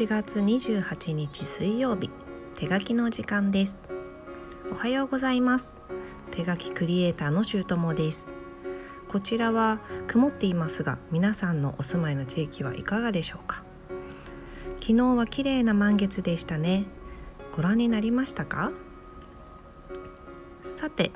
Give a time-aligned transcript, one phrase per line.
[0.00, 2.08] 11月28日水曜日
[2.54, 3.76] 手書きの時間です。
[4.72, 5.76] おはようございます。
[6.30, 8.26] 手書きクリエイターのしゅうともです。
[9.08, 13.62] こちらは曇っていますが皆さんのお住まいの地域はいかがでしょうか。
[14.80, 16.86] 昨日は綺麗な満月でしたね。
[17.54, 18.72] ご覧になりましたか？
[20.62, 21.10] さて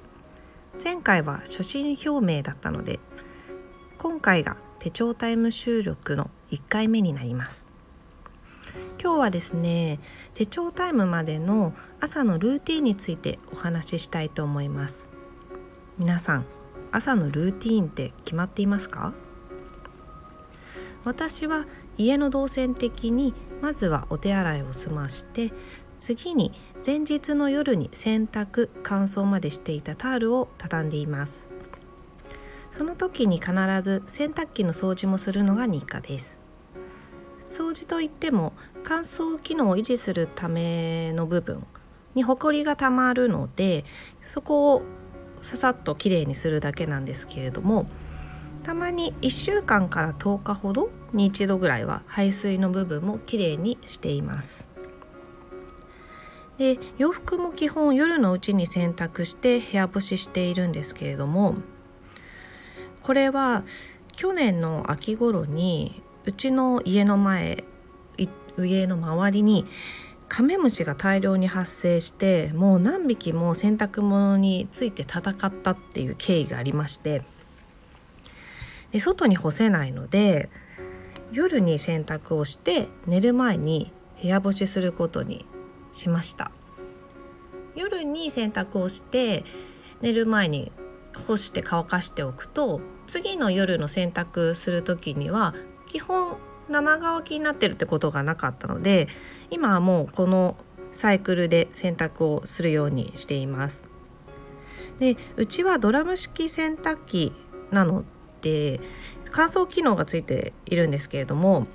[0.82, 3.00] 前回は初心表明だったので
[3.96, 7.64] 今回が手帳タイム収録の1回目になります。
[9.04, 10.00] 今日はですね
[10.32, 15.10] 手帳タイムまでの朝のルーティンについてお話ししたいと思います。
[15.98, 16.46] 皆さん
[16.90, 19.12] 朝のルーティンって決まっていますか？
[21.04, 21.66] 私は
[21.98, 25.52] 家の動線的にまずはお手洗いを済まして
[26.00, 26.52] 次に
[26.84, 31.46] 前日の夜に洗濯乾燥までしていたタオルを畳んでいます。
[32.70, 36.42] その時に必ず洗濯機の掃除もするのが日課です。
[37.46, 41.66] 掃除といっても乾燥機能を維持するための部分
[42.14, 43.84] にホコリがたまるので
[44.20, 44.82] そこを
[45.42, 47.86] ささっときれいにするだけなんですけれども
[48.62, 54.70] たまに1週間から10日ほどに1度ぐらいは排水の部分もきれいにしています。
[56.56, 61.56] で洋服も基本夜のうちに洗濯して部屋干ししているんですけれども
[63.02, 63.64] これは
[64.14, 67.64] 去年の秋頃にうちの家の前
[68.58, 69.66] 家の周りに
[70.28, 77.22] カメムシが大量に発生してもう何匹も洗濯物について戦ったっていう経緯がありまして
[78.92, 80.48] で外に干せないので
[81.32, 85.44] 夜に洗濯をして寝る前に部屋干しすることに
[85.92, 86.52] しました。
[87.74, 89.44] 夜に洗濯をして
[90.00, 90.70] 寝る前に
[91.26, 95.54] 干して乾かしておくと次の夜の洗濯する時には
[95.94, 96.36] 基本
[96.68, 99.06] 生乾きになってるってことがなかったので
[99.48, 100.56] 今はもうこの
[100.90, 103.84] サイクルで洗濯をするようにしています
[104.98, 107.32] でうちはドラム式洗濯機
[107.70, 108.04] なの
[108.40, 108.80] で
[109.30, 111.68] 乾燥機能がついているんですけれども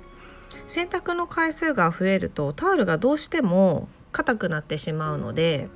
[0.66, 5.70] 洗濯の回数が増えるとタオルがどうしても硬くなってしまうので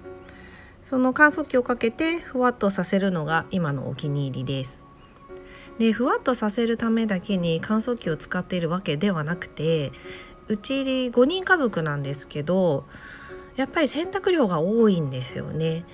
[0.83, 4.84] その乾燥機をかけてふわっとさせるのが今のお気に入りです。
[5.79, 9.93] でふわっとさせるためだけに乾燥機を使っているわけではなくて
[10.49, 12.85] うち5人家族なんですけど
[13.57, 15.85] やっぱり洗濯量が多いんですよね。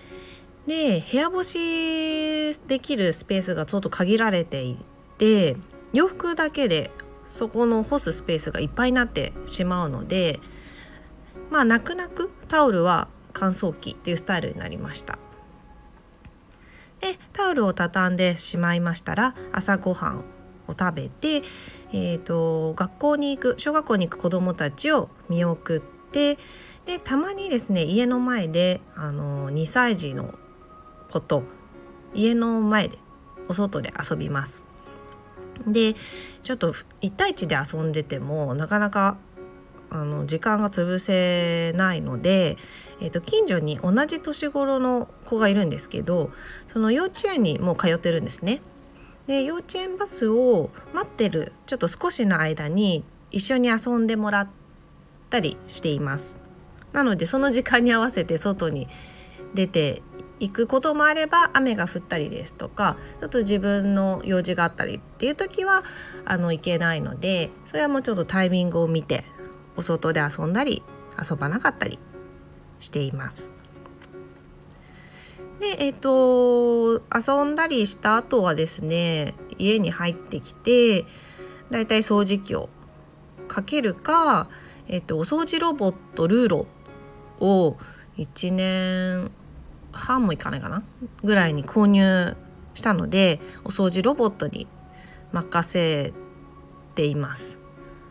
[0.67, 4.77] で部屋干しできるスペースがちょっと限られてい
[5.19, 5.57] て
[5.95, 6.91] 洋服だけで
[7.27, 10.39] そこの干すスペースがいっぱいになってしまうので
[11.51, 15.19] まあ泣く泣くタオルは乾燥機っていうスタイルになりました
[17.01, 20.19] でタオルを畳んでしまいましたら朝ごはん
[20.69, 21.43] を食べて、
[21.93, 26.39] えーと、学校に行く小学校に行く子どもたちを見送って
[26.87, 30.35] でたまにですね家の前であの2歳児の
[31.11, 31.45] 子と
[32.15, 32.99] 家の前で
[33.49, 34.65] お外で遊びます。
[35.67, 35.95] で
[36.43, 39.19] ちょっと1対1で遊んでてもなかなか
[39.91, 42.57] あの時間が潰せないので、
[43.01, 46.31] えーと、近所に同じ年頃の子がいるんですけど
[46.69, 48.63] その幼稚園にもう通ってるんですね。
[49.27, 54.49] で幼稚園バスを待ってるちょっと少しの間に一緒に遊んでもらっ
[55.29, 56.37] たりしています。
[56.93, 58.89] なのでその時間に合わせて外に
[59.55, 60.03] 出て
[60.41, 65.85] 行くこともあれば雨が降ったりですとかちょっと自分の用事があったりっていう時は
[66.25, 69.25] あの行けないのでそれはもうちょっとタイミングを見て
[69.81, 70.83] お外で遊んだり
[71.19, 71.99] 遊ばなかったり
[72.81, 73.51] しています。
[75.59, 81.07] でえっ、と遊んだりした後はですね家に入ってきて
[81.71, 82.69] だいたい掃除機を
[83.49, 84.49] かけるか、
[84.87, 86.67] えっ、とお掃除ロボットルーロ
[87.41, 87.77] を
[88.19, 89.31] 1年
[89.93, 90.83] 半もいかないかな
[91.25, 92.37] ぐらいに購入
[92.75, 94.67] したのでお掃除ロボットに
[95.33, 96.13] 任せ
[96.95, 97.59] ています。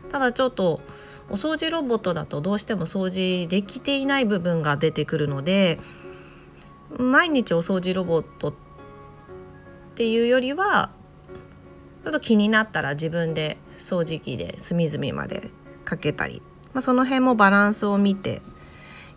[0.10, 0.82] ただちょっと
[1.30, 5.80] お掃除ロボットだとどうしても掃除できていない部分が出てくるので
[6.98, 8.54] 毎日お掃除ロボットっ
[9.96, 10.92] ていうよりは
[12.04, 15.50] ちょっと気になったら自分で掃除機で隅々まで
[15.86, 16.42] かけたり、
[16.74, 18.42] まあ、その辺もバランスを見て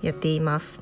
[0.03, 0.81] やっています。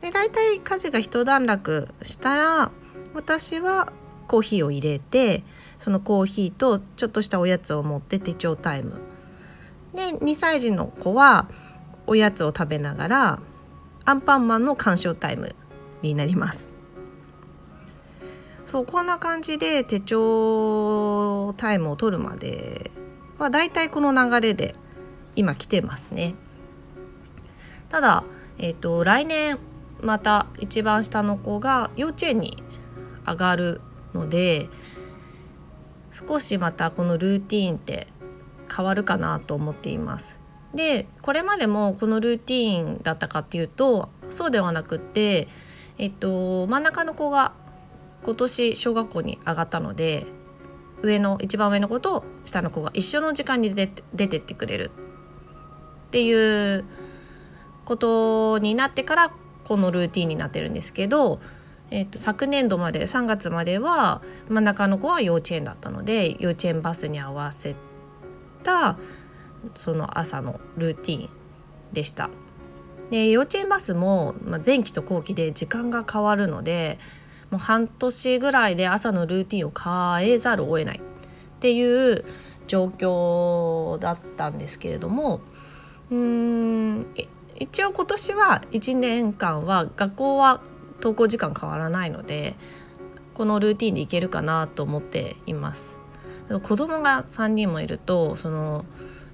[0.00, 2.70] で大体家事が一段落したら
[3.14, 3.92] 私は
[4.26, 5.44] コーヒーを入れて
[5.78, 9.00] そのコーヒーとちょっとしたおやつを持って手帳タイム
[9.94, 11.48] で2歳児の子は
[12.06, 13.40] おやつを食べながら
[14.04, 15.54] アンパンマンの鑑賞タイム
[16.02, 16.70] になります
[18.66, 22.90] そうこんな感じで手帳タイムを取るまで
[23.38, 24.74] はだいたいこの流れで
[25.34, 26.34] 今来てますね。
[27.88, 28.24] ただ、
[28.58, 29.58] えーと、来年
[30.02, 32.62] また一番下の子が幼稚園に
[33.26, 33.80] 上がる
[34.14, 34.68] ので
[36.12, 38.06] 少しまたこのルーティーンって
[38.74, 40.38] 変わるかなと思っています。
[40.74, 45.48] でこれまでもこのルーティーンだったかっていうとそうではなくって
[45.98, 47.52] えっと真ん中の子が
[48.22, 50.26] 今年小学校に上がったので
[51.02, 54.90] 上の一番上の子と下の子が一緒の時間に出て出てってくれる
[56.08, 56.84] っていう
[57.84, 59.32] ことになってから
[59.64, 61.40] このルーティンになってるんですけど、
[61.90, 67.74] えー、と昨年度まで3月までは真ん中の子は幼稚園だったので幼稚園バスに合わせ
[68.62, 68.98] た
[69.74, 71.28] その朝のルーティン
[71.92, 72.30] でした。
[73.10, 76.98] で幼稚園バスも、前期と後期で時間が変わるので
[77.50, 81.02] もう半年ぐらいで朝のルーティンを変えざるを得ないっ
[81.58, 82.24] ていう
[82.68, 85.40] 状況だったんですけれども
[86.10, 87.06] うん
[87.58, 90.60] 一応今年は1年間は学校は
[90.96, 92.54] 登校時間変わらないので
[93.34, 95.99] このルーティンでいけるかなと思っています。
[96.58, 98.84] 子供が3人もいるとその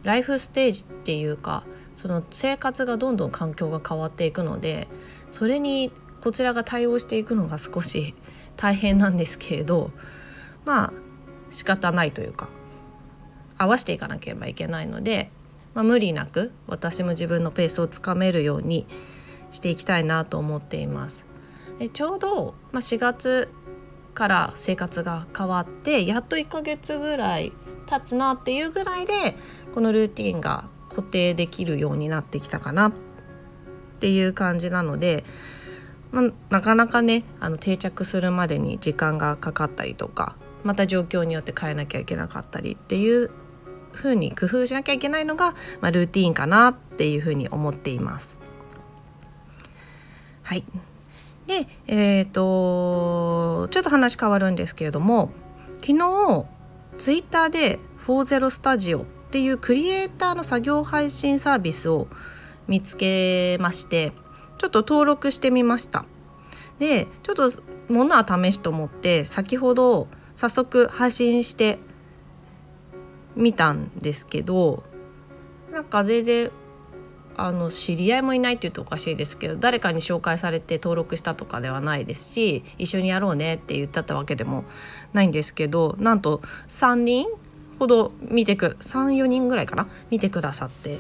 [0.03, 1.65] ライフステージっていうか
[1.95, 4.87] その生活がどんどん環境が変わっていくので
[5.31, 5.91] それに
[6.21, 8.15] こちらが対応していくのが少し
[8.57, 9.91] 大変なんですけれど
[10.67, 10.93] まあ
[11.51, 12.51] 仕方ないというか
[13.57, 15.31] 合わせていかなければいけないので、
[15.75, 18.87] まあ、無理なく私も自分のペースをつかめるように
[19.51, 21.25] していきたいなと思っています。
[21.79, 23.49] でちょうど、まあ、4月
[24.17, 27.53] から生活が変わってやっと1ヶ月ぐらい
[27.87, 29.13] 経つなっていうぐらいで
[29.75, 32.93] このルーティンが固定できるようになってきたかなっ
[34.01, 35.23] ていう感じなので、
[36.11, 40.35] まあ、なかなかねあの定着するまでに時間がかかったりとか
[40.65, 43.31] また状況によって変えなきゃいけなかったりっていう
[43.93, 45.53] 風に工夫しなきゃいけないのが、
[45.83, 48.39] まあ、ルーティンかなっていうふうに思っています。
[50.43, 50.65] はい
[51.47, 55.31] でえっ、ー、とちょっと話変わるんですけれども
[55.81, 56.47] 昨日
[56.99, 62.09] ツイッターで40スタジオっていうクリエイターの作業配信サービスを
[62.69, 64.13] 見つけまして
[64.59, 66.05] ちょっと登録してみました。
[66.79, 67.51] でちょっと
[67.89, 71.79] 物は試しと思って先ほど早速配信して
[73.35, 74.83] みたんですけど
[75.73, 76.51] なんか全然
[77.39, 84.65] あの知り合いもいないって言うとおかしいですけど誰かに紹介されて登録したとかではないですし一緒にやろうねって言ってたわけでも
[85.13, 86.39] ないんですけどなんと
[86.69, 87.27] 3人
[87.79, 90.99] ほど見てく34人ぐらいかな見てくださって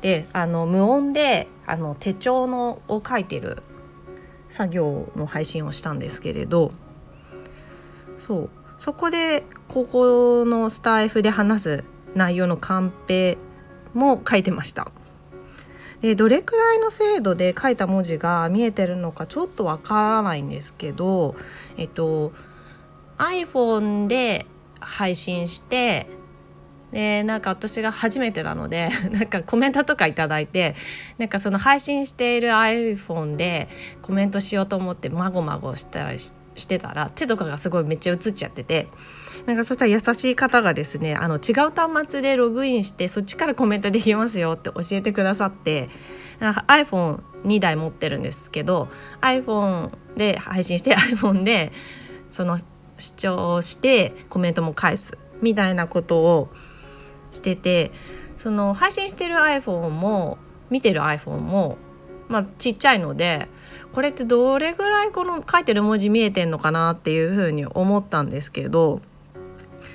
[0.00, 3.62] であの無音であの手帳のを書いてる
[4.48, 6.70] 作業の配信をしたんですけれど
[8.18, 11.84] そうそこでここのスタイフで話す
[12.14, 13.38] 内容のカンペ
[13.92, 14.90] も書いてました。
[16.04, 21.34] でどれくらいの精度で書いた文字が見えてるのかちょっとわからないんですけど、
[21.78, 22.32] えっと、
[23.16, 24.44] iPhone で
[24.80, 26.06] 配信して
[26.92, 30.74] でなんか私が初めてなので なんかコメントとか頂いて
[31.16, 33.68] なんかその配信している iPhone で
[34.02, 38.88] コメントしようと思ってまごまごしたりしてしてたら手とかがすごいめっちゃ映っちゃってて
[39.46, 45.88] なんかそしたら優しい方がですねあの違う端末でログインしてそっちからコメントできますよって教えてくださって
[46.40, 48.88] iPhone2 台持ってるんですけど
[49.20, 51.72] iPhone で配信して iPhone で
[52.30, 52.58] その
[52.98, 56.48] 視聴してコメントも返すみたいなことを
[57.30, 57.90] してて
[58.36, 60.38] その配信してる iPhone も
[60.70, 61.76] 見てる iPhone も
[62.28, 63.48] まあちっちゃいので
[63.92, 69.00] これってどれぐらいこの書いてる文字見えてんのかなっていうふうに思ったんですけど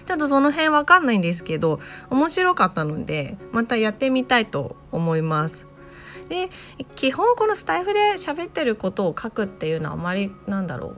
[0.05, 5.67] ちょっとその辺わかんないんですけど面白かったのでまたやってみたいと思います。
[6.29, 6.49] で
[6.95, 10.97] 基本このスタイフで喋ってることを書くっていうのはあまりなんだろう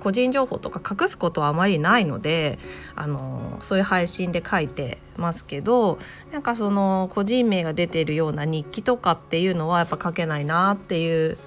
[0.00, 2.58] 個人情報とか隠すことはあまりないので
[2.94, 5.98] あのそういう配信で書いてますけど
[6.32, 11.38] なんかその個人名が出てるような日記とかっていうのはやっぱ書けないなっていう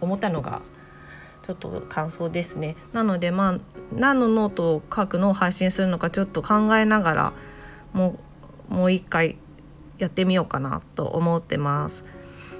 [0.00, 0.62] 思ったのが
[1.42, 2.74] ちょっと感想ですね。
[2.94, 3.58] なのでまあ
[3.92, 7.32] 何のノートを書くのを配信するのかちょっと考えながら
[7.92, 8.18] も
[8.70, 9.36] うもう一回
[9.98, 12.04] やってみようかなと思ってます。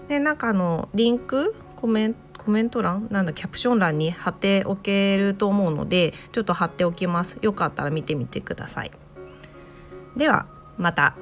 [0.08, 2.14] でなんかあのリンクコメン
[2.44, 7.38] コメント欄なんだキャプション欄に貼っておけると思うのでちょっと貼っておきます。
[7.40, 8.92] よかったら見てみてください。
[10.16, 10.46] では
[10.76, 11.16] また。